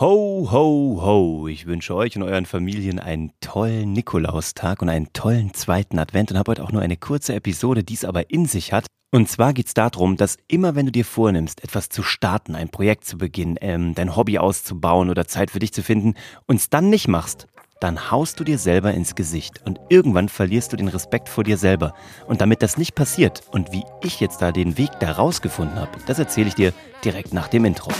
[0.00, 1.48] Ho, ho, ho.
[1.48, 6.38] Ich wünsche euch und euren Familien einen tollen Nikolaustag und einen tollen zweiten Advent und
[6.38, 8.86] habe heute auch nur eine kurze Episode, die es aber in sich hat.
[9.10, 12.68] Und zwar geht es darum, dass immer wenn du dir vornimmst, etwas zu starten, ein
[12.68, 16.14] Projekt zu beginnen, ähm, dein Hobby auszubauen oder Zeit für dich zu finden
[16.46, 17.48] und es dann nicht machst,
[17.80, 21.56] dann haust du dir selber ins Gesicht und irgendwann verlierst du den Respekt vor dir
[21.56, 21.92] selber.
[22.28, 25.98] Und damit das nicht passiert und wie ich jetzt da den Weg da rausgefunden habe,
[26.06, 26.72] das erzähle ich dir
[27.04, 27.90] direkt nach dem Intro.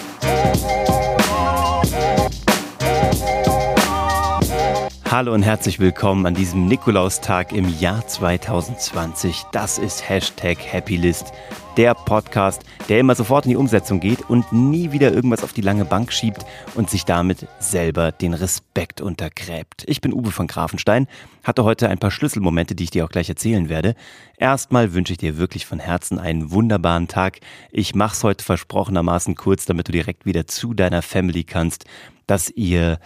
[5.10, 9.44] Hallo und herzlich willkommen an diesem Nikolaustag im Jahr 2020.
[9.52, 11.32] Das ist Hashtag Happylist,
[11.78, 15.62] der Podcast, der immer sofort in die Umsetzung geht und nie wieder irgendwas auf die
[15.62, 16.44] lange Bank schiebt
[16.74, 19.82] und sich damit selber den Respekt untergräbt.
[19.86, 21.08] Ich bin Uwe von Grafenstein,
[21.42, 23.94] hatte heute ein paar Schlüsselmomente, die ich dir auch gleich erzählen werde.
[24.36, 27.40] Erstmal wünsche ich dir wirklich von Herzen einen wunderbaren Tag.
[27.72, 31.86] Ich mach's heute versprochenermaßen kurz, damit du direkt wieder zu deiner Family kannst
[32.28, 33.00] dass ihr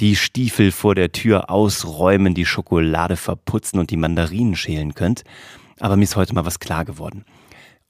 [0.00, 5.22] die Stiefel vor der Tür ausräumen, die Schokolade verputzen und die Mandarinen schälen könnt.
[5.78, 7.24] Aber mir ist heute mal was klar geworden.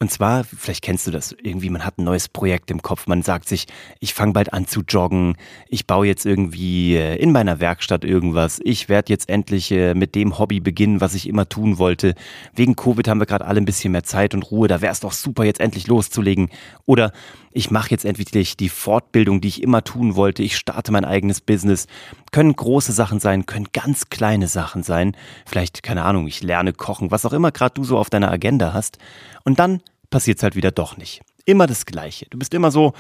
[0.03, 3.23] Und zwar, vielleicht kennst du das, irgendwie man hat ein neues Projekt im Kopf, man
[3.23, 3.67] sagt sich,
[4.01, 5.37] ich fange bald an zu joggen,
[5.69, 10.17] ich baue jetzt irgendwie äh, in meiner Werkstatt irgendwas, ich werde jetzt endlich äh, mit
[10.17, 12.17] dem Hobby beginnen, was ich immer tun wollte.
[12.53, 14.99] Wegen Covid haben wir gerade alle ein bisschen mehr Zeit und Ruhe, da wäre es
[14.99, 16.51] doch super, jetzt endlich loszulegen.
[16.85, 17.13] Oder
[17.53, 21.41] ich mache jetzt endlich die Fortbildung, die ich immer tun wollte, ich starte mein eigenes
[21.41, 21.87] Business.
[22.31, 25.17] Können große Sachen sein, können ganz kleine Sachen sein.
[25.47, 28.73] Vielleicht, keine Ahnung, ich lerne kochen, was auch immer gerade du so auf deiner Agenda
[28.73, 28.99] hast.
[29.45, 31.23] Und dann passiert es halt wieder doch nicht.
[31.45, 32.27] Immer das Gleiche.
[32.31, 32.93] Du bist immer so,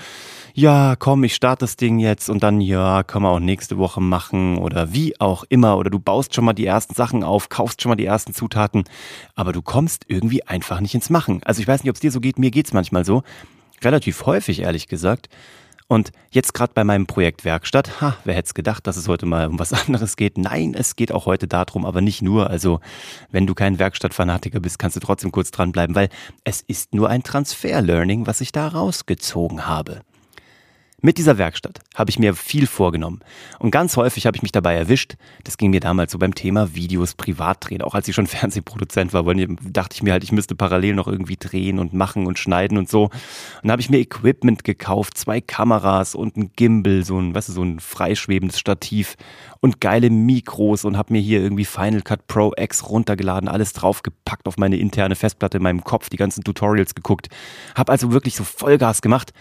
[0.52, 4.00] ja, komm, ich starte das Ding jetzt und dann, ja, können wir auch nächste Woche
[4.00, 5.78] machen oder wie auch immer.
[5.78, 8.82] Oder du baust schon mal die ersten Sachen auf, kaufst schon mal die ersten Zutaten,
[9.36, 11.40] aber du kommst irgendwie einfach nicht ins Machen.
[11.44, 13.22] Also ich weiß nicht, ob es dir so geht, mir geht es manchmal so.
[13.82, 15.28] Relativ häufig, ehrlich gesagt.
[15.88, 19.26] Und jetzt gerade bei meinem Projekt Werkstatt, ha, wer hätte es gedacht, dass es heute
[19.26, 20.38] mal um was anderes geht?
[20.38, 22.48] Nein, es geht auch heute darum, aber nicht nur.
[22.48, 22.80] Also,
[23.30, 26.08] wenn du kein Werkstattfanatiker bist, kannst du trotzdem kurz dranbleiben, weil
[26.44, 30.00] es ist nur ein Transfer-Learning, was ich da rausgezogen habe.
[31.04, 33.22] Mit dieser Werkstatt habe ich mir viel vorgenommen.
[33.58, 35.16] Und ganz häufig habe ich mich dabei erwischt.
[35.42, 37.82] Das ging mir damals so beim Thema Videos privat drehen.
[37.82, 41.36] Auch als ich schon Fernsehproduzent war, dachte ich mir halt, ich müsste parallel noch irgendwie
[41.36, 43.06] drehen und machen und schneiden und so.
[43.06, 43.12] Und
[43.64, 47.52] dann habe ich mir Equipment gekauft, zwei Kameras und ein Gimbal, so ein, weißt du,
[47.52, 49.16] so ein freischwebendes Stativ
[49.58, 54.46] und geile Mikros und habe mir hier irgendwie Final Cut Pro X runtergeladen, alles draufgepackt
[54.46, 57.28] auf meine interne Festplatte in meinem Kopf, die ganzen Tutorials geguckt.
[57.74, 59.32] Habe also wirklich so Vollgas gemacht.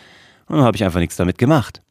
[0.51, 1.81] Und dann habe ich einfach nichts damit gemacht.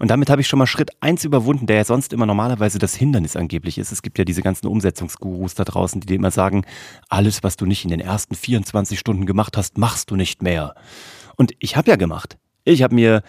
[0.00, 2.96] Und damit habe ich schon mal Schritt eins überwunden, der ja sonst immer normalerweise das
[2.96, 3.92] Hindernis angeblich ist.
[3.92, 6.64] Es gibt ja diese ganzen Umsetzungsgurus da draußen, die dir immer sagen,
[7.08, 10.74] alles, was du nicht in den ersten 24 Stunden gemacht hast, machst du nicht mehr.
[11.36, 12.36] Und ich habe ja gemacht.
[12.64, 13.22] Ich habe mir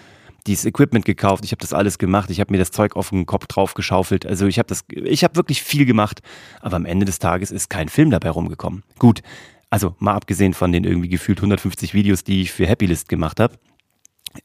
[0.47, 3.27] dieses Equipment gekauft, ich habe das alles gemacht, ich habe mir das Zeug auf den
[3.27, 4.25] Kopf drauf geschaufelt.
[4.25, 6.21] Also ich habe das, ich habe wirklich viel gemacht,
[6.59, 8.81] aber am Ende des Tages ist kein Film dabei rumgekommen.
[8.97, 9.21] Gut,
[9.69, 13.59] also mal abgesehen von den irgendwie gefühlt 150 Videos, die ich für Happylist gemacht habe.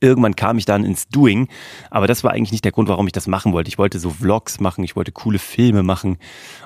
[0.01, 1.49] Irgendwann kam ich dann ins Doing,
[1.91, 3.69] aber das war eigentlich nicht der Grund, warum ich das machen wollte.
[3.69, 6.19] Ich wollte so Vlogs machen, ich wollte coole Filme machen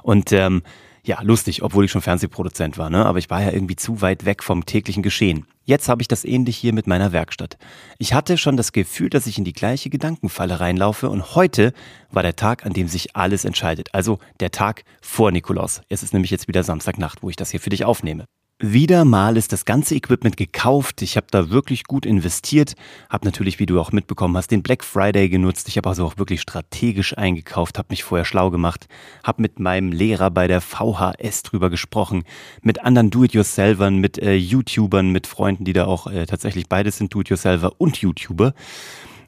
[0.02, 0.62] und ähm,
[1.02, 3.06] ja, lustig, obwohl ich schon Fernsehproduzent war, ne?
[3.06, 5.46] aber ich war ja irgendwie zu weit weg vom täglichen Geschehen.
[5.64, 7.56] Jetzt habe ich das ähnlich hier mit meiner Werkstatt.
[7.98, 11.72] Ich hatte schon das Gefühl, dass ich in die gleiche Gedankenfalle reinlaufe und heute
[12.10, 13.94] war der Tag, an dem sich alles entscheidet.
[13.94, 15.80] Also der Tag vor Nikolaus.
[15.88, 18.24] Es ist nämlich jetzt wieder Samstagnacht, wo ich das hier für dich aufnehme.
[18.62, 21.00] Wieder mal ist das ganze Equipment gekauft.
[21.00, 22.74] Ich habe da wirklich gut investiert.
[23.08, 25.66] Habe natürlich, wie du auch mitbekommen hast, den Black Friday genutzt.
[25.68, 28.86] Ich habe also auch wirklich strategisch eingekauft, habe mich vorher schlau gemacht,
[29.24, 32.24] habe mit meinem Lehrer bei der VHS drüber gesprochen,
[32.60, 37.14] mit anderen Do-it-yourselfern, mit äh, YouTubern, mit Freunden, die da auch äh, tatsächlich beides sind,
[37.14, 38.52] Do-it-yourselfer und YouTuber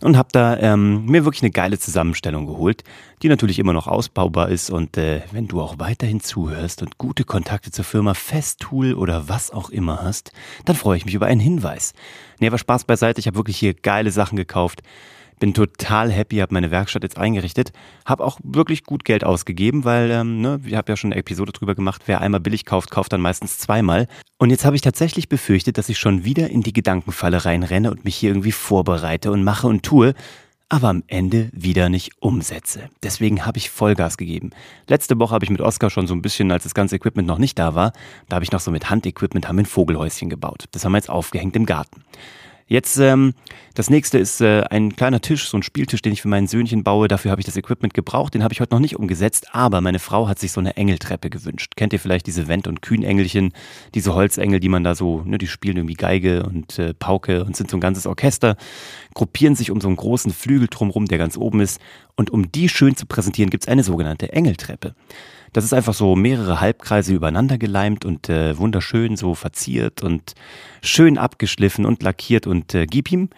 [0.02, 2.84] und habe da ähm, mir wirklich eine geile Zusammenstellung geholt,
[3.22, 4.70] die natürlich immer noch ausbaubar ist.
[4.70, 9.50] Und äh, wenn du auch weiterhin zuhörst und gute Kontakte zur Firma Festool oder was
[9.50, 10.32] auch immer hast,
[10.64, 11.94] dann freue ich mich über einen Hinweis.
[12.40, 14.82] Nee, aber Spaß beiseite, ich habe wirklich hier geile Sachen gekauft.
[15.42, 17.72] Bin total happy, habe meine Werkstatt jetzt eingerichtet,
[18.04, 21.50] habe auch wirklich gut Geld ausgegeben, weil ähm, ne, ich habe ja schon eine Episode
[21.50, 24.06] drüber gemacht, wer einmal billig kauft, kauft dann meistens zweimal.
[24.38, 28.04] Und jetzt habe ich tatsächlich befürchtet, dass ich schon wieder in die Gedankenfalle reinrenne und
[28.04, 30.14] mich hier irgendwie vorbereite und mache und tue,
[30.68, 32.88] aber am Ende wieder nicht umsetze.
[33.02, 34.50] Deswegen habe ich Vollgas gegeben.
[34.86, 37.38] Letzte Woche habe ich mit Oskar schon so ein bisschen, als das ganze Equipment noch
[37.38, 37.92] nicht da war,
[38.28, 40.66] da habe ich noch so mit Handequipment haben ein Vogelhäuschen gebaut.
[40.70, 42.04] Das haben wir jetzt aufgehängt im Garten.
[42.72, 43.34] Jetzt, ähm,
[43.74, 46.82] das nächste ist äh, ein kleiner Tisch, so ein Spieltisch, den ich für meinen Söhnchen
[46.82, 47.06] baue.
[47.06, 48.32] Dafür habe ich das Equipment gebraucht.
[48.32, 51.28] Den habe ich heute noch nicht umgesetzt, aber meine Frau hat sich so eine Engeltreppe
[51.28, 51.74] gewünscht.
[51.76, 53.52] Kennt ihr vielleicht diese Wendt- und Kühnengelchen,
[53.94, 57.58] diese Holzengel, die man da so, ne, die spielen irgendwie Geige und äh, Pauke und
[57.58, 58.56] sind so ein ganzes Orchester,
[59.12, 61.78] gruppieren sich um so einen großen Flügel drumherum, der ganz oben ist.
[62.16, 64.94] Und um die schön zu präsentieren, gibt es eine sogenannte Engeltreppe.
[65.52, 70.32] Das ist einfach so mehrere Halbkreise übereinander geleimt und äh, wunderschön so verziert und
[70.82, 73.28] schön abgeschliffen und lackiert und äh, gib ihm.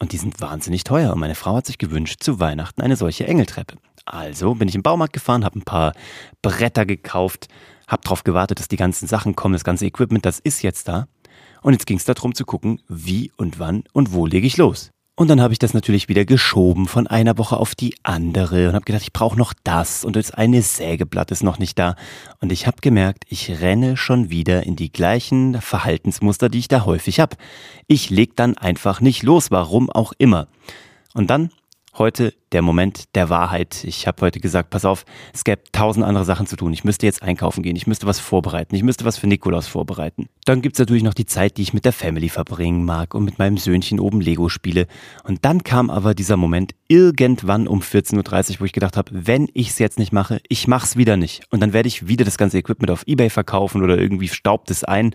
[0.00, 1.12] Und die sind wahnsinnig teuer.
[1.12, 3.76] Und meine Frau hat sich gewünscht, zu Weihnachten eine solche Engeltreppe.
[4.04, 5.92] Also bin ich im Baumarkt gefahren, habe ein paar
[6.42, 7.46] Bretter gekauft,
[7.86, 11.06] habe darauf gewartet, dass die ganzen Sachen kommen, das ganze Equipment, das ist jetzt da.
[11.62, 14.90] Und jetzt ging es darum zu gucken, wie und wann und wo lege ich los.
[15.14, 18.74] Und dann habe ich das natürlich wieder geschoben von einer Woche auf die andere und
[18.74, 21.96] habe gedacht, ich brauche noch das und das eine Sägeblatt ist noch nicht da.
[22.40, 26.86] Und ich habe gemerkt, ich renne schon wieder in die gleichen Verhaltensmuster, die ich da
[26.86, 27.36] häufig habe.
[27.88, 30.48] Ich leg dann einfach nicht los, warum auch immer.
[31.12, 31.50] Und dann
[31.98, 33.84] heute der Moment der Wahrheit.
[33.84, 36.72] Ich habe heute gesagt, pass auf, es gäbe tausend andere Sachen zu tun.
[36.72, 40.28] Ich müsste jetzt einkaufen gehen, ich müsste was vorbereiten, ich müsste was für Nikolaus vorbereiten.
[40.44, 43.38] Dann gibt's natürlich noch die Zeit, die ich mit der Family verbringen mag und mit
[43.38, 44.86] meinem Söhnchen oben Lego spiele.
[45.24, 49.48] Und dann kam aber dieser Moment irgendwann um 14.30 Uhr, wo ich gedacht habe, wenn
[49.52, 51.42] ich's jetzt nicht mache, ich mach's wieder nicht.
[51.50, 54.84] Und dann werde ich wieder das ganze Equipment auf Ebay verkaufen oder irgendwie staubt es
[54.84, 55.14] ein.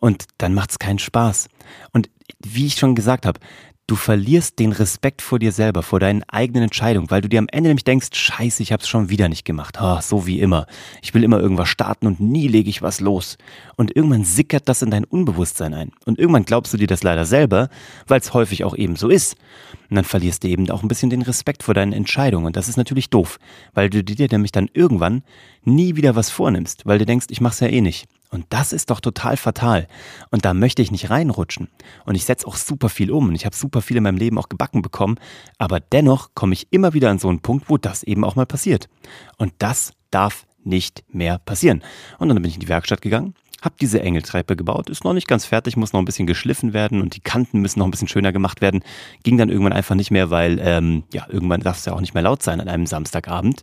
[0.00, 1.48] Und dann macht's keinen Spaß.
[1.92, 2.10] Und
[2.40, 3.40] wie ich schon gesagt habe,
[3.88, 7.48] Du verlierst den Respekt vor dir selber, vor deinen eigenen Entscheidungen, weil du dir am
[7.50, 9.78] Ende nämlich denkst, scheiße, ich hab's schon wieder nicht gemacht.
[9.80, 10.66] Oh, so wie immer.
[11.00, 13.38] Ich will immer irgendwas starten und nie lege ich was los.
[13.76, 15.92] Und irgendwann sickert das in dein Unbewusstsein ein.
[16.04, 17.70] Und irgendwann glaubst du dir das leider selber,
[18.06, 19.36] weil es häufig auch eben so ist.
[19.88, 22.44] Und dann verlierst du eben auch ein bisschen den Respekt vor deinen Entscheidungen.
[22.44, 23.38] Und das ist natürlich doof,
[23.72, 25.22] weil du dir nämlich dann irgendwann
[25.64, 28.06] nie wieder was vornimmst, weil du denkst, ich mach's ja eh nicht.
[28.30, 29.88] Und das ist doch total fatal.
[30.30, 31.68] Und da möchte ich nicht reinrutschen.
[32.04, 33.28] Und ich setze auch super viel um.
[33.28, 35.18] Und ich habe super viel in meinem Leben auch gebacken bekommen.
[35.56, 38.46] Aber dennoch komme ich immer wieder an so einen Punkt, wo das eben auch mal
[38.46, 38.88] passiert.
[39.38, 41.82] Und das darf nicht mehr passieren.
[42.18, 45.26] Und dann bin ich in die Werkstatt gegangen hab diese Engeltreppe gebaut, ist noch nicht
[45.26, 48.06] ganz fertig, muss noch ein bisschen geschliffen werden und die Kanten müssen noch ein bisschen
[48.06, 48.84] schöner gemacht werden.
[49.24, 52.14] Ging dann irgendwann einfach nicht mehr, weil ähm, ja irgendwann darf es ja auch nicht
[52.14, 53.62] mehr laut sein an einem Samstagabend.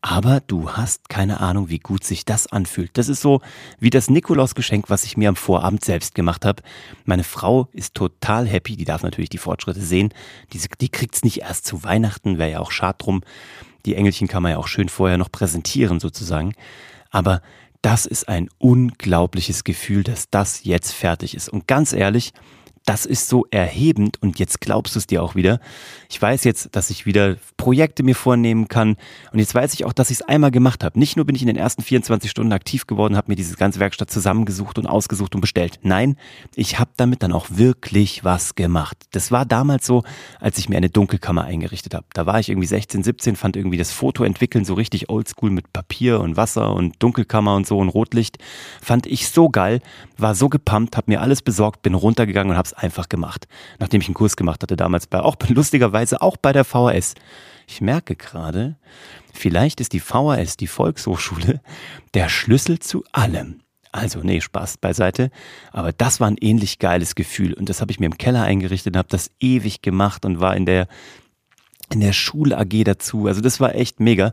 [0.00, 2.96] Aber du hast keine Ahnung, wie gut sich das anfühlt.
[2.96, 3.42] Das ist so
[3.78, 6.62] wie das Nikolausgeschenk, was ich mir am Vorabend selbst gemacht habe.
[7.04, 10.14] Meine Frau ist total happy, die darf natürlich die Fortschritte sehen.
[10.54, 13.22] Die, die kriegt's nicht erst zu Weihnachten, wäre ja auch schad drum.
[13.84, 16.54] Die Engelchen kann man ja auch schön vorher noch präsentieren sozusagen.
[17.10, 17.42] Aber
[17.84, 21.50] das ist ein unglaubliches Gefühl, dass das jetzt fertig ist.
[21.50, 22.32] Und ganz ehrlich,
[22.84, 25.58] das ist so erhebend und jetzt glaubst du es dir auch wieder.
[26.10, 28.96] Ich weiß jetzt, dass ich wieder Projekte mir vornehmen kann
[29.32, 30.98] und jetzt weiß ich auch, dass ich es einmal gemacht habe.
[30.98, 33.80] Nicht nur bin ich in den ersten 24 Stunden aktiv geworden, habe mir diese ganze
[33.80, 35.80] Werkstatt zusammengesucht und ausgesucht und bestellt.
[35.82, 36.16] Nein,
[36.54, 38.98] ich habe damit dann auch wirklich was gemacht.
[39.12, 40.02] Das war damals so,
[40.38, 42.04] als ich mir eine Dunkelkammer eingerichtet habe.
[42.12, 45.72] Da war ich irgendwie 16, 17, fand irgendwie das Foto entwickeln so richtig oldschool mit
[45.72, 48.38] Papier und Wasser und Dunkelkammer und so und Rotlicht.
[48.82, 49.80] Fand ich so geil,
[50.18, 53.46] war so gepumpt, habe mir alles besorgt, bin runtergegangen und habe einfach gemacht.
[53.78, 57.14] Nachdem ich einen Kurs gemacht hatte damals bei, auch lustigerweise auch bei der VHS.
[57.66, 58.76] Ich merke gerade,
[59.32, 61.60] vielleicht ist die VHS, die Volkshochschule,
[62.12, 63.60] der Schlüssel zu allem.
[63.92, 65.30] Also, nee, Spaß beiseite.
[65.70, 67.54] Aber das war ein ähnlich geiles Gefühl.
[67.54, 70.56] Und das habe ich mir im Keller eingerichtet und habe das ewig gemacht und war
[70.56, 70.88] in der
[71.92, 73.26] in der Schul-AG dazu.
[73.26, 74.32] Also das war echt mega.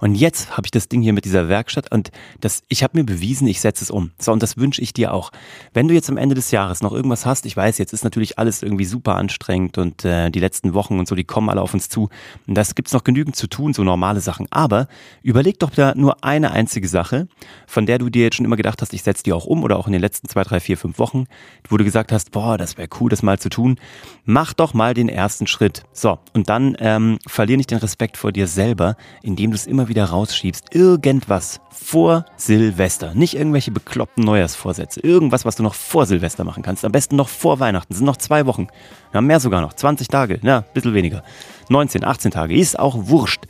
[0.00, 2.10] Und jetzt habe ich das Ding hier mit dieser Werkstatt und
[2.40, 4.10] das, ich habe mir bewiesen, ich setze es um.
[4.18, 5.32] So, und das wünsche ich dir auch.
[5.72, 8.38] Wenn du jetzt am Ende des Jahres noch irgendwas hast, ich weiß, jetzt ist natürlich
[8.38, 11.72] alles irgendwie super anstrengend und äh, die letzten Wochen und so, die kommen alle auf
[11.72, 12.10] uns zu.
[12.46, 14.46] Und das gibt's noch genügend zu tun, so normale Sachen.
[14.50, 14.88] Aber
[15.22, 17.26] überleg doch da nur eine einzige Sache,
[17.66, 19.78] von der du dir jetzt schon immer gedacht hast, ich setze die auch um oder
[19.78, 21.26] auch in den letzten zwei, drei, vier, fünf Wochen,
[21.68, 23.78] wo du gesagt hast, boah, das wäre cool, das mal zu tun.
[24.26, 25.84] Mach doch mal den ersten Schritt.
[25.92, 29.88] So, und dann ähm, verlier nicht den Respekt vor dir selber, indem du es immer
[29.88, 30.74] wieder rausschiebst.
[30.74, 33.14] Irgendwas vor Silvester.
[33.14, 35.00] Nicht irgendwelche bekloppten Neujahrsvorsätze.
[35.00, 36.84] Irgendwas, was du noch vor Silvester machen kannst.
[36.84, 37.88] Am besten noch vor Weihnachten.
[37.88, 38.68] Das sind noch zwei Wochen.
[39.14, 39.72] Ja, mehr sogar noch.
[39.72, 40.38] 20 Tage.
[40.42, 41.24] Ja, ein bisschen weniger.
[41.70, 42.54] 19, 18 Tage.
[42.54, 43.44] Ist auch wurscht.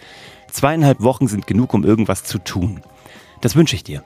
[0.53, 2.83] Zweieinhalb Wochen sind genug, um irgendwas zu tun.
[3.41, 4.05] Das wünsche ich dir.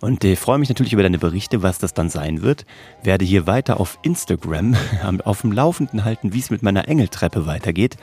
[0.00, 2.64] Und äh, freue mich natürlich über deine Berichte, was das dann sein wird.
[3.02, 4.76] Werde hier weiter auf Instagram
[5.24, 7.96] auf dem Laufenden halten, wie es mit meiner Engeltreppe weitergeht.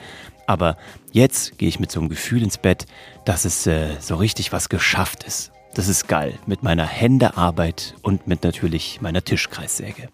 [0.46, 0.76] Aber
[1.12, 2.86] jetzt gehe ich mit so einem Gefühl ins Bett,
[3.24, 5.52] dass es äh, so richtig was geschafft ist.
[5.74, 6.34] Das ist geil.
[6.46, 10.08] Mit meiner Händearbeit und mit natürlich meiner Tischkreissäge.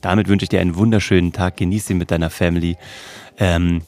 [0.00, 1.58] Damit wünsche ich dir einen wunderschönen Tag.
[1.58, 2.76] Genieße ihn mit deiner Family.
[3.38, 3.82] Ähm,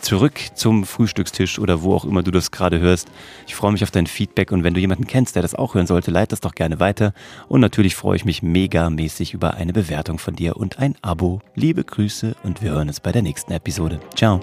[0.00, 3.08] zurück zum Frühstückstisch oder wo auch immer du das gerade hörst.
[3.46, 5.86] Ich freue mich auf dein Feedback und wenn du jemanden kennst, der das auch hören
[5.86, 7.12] sollte, leite das doch gerne weiter.
[7.48, 11.40] Und natürlich freue ich mich megamäßig über eine Bewertung von dir und ein Abo.
[11.54, 14.00] Liebe Grüße und wir hören uns bei der nächsten Episode.
[14.14, 14.40] Ciao.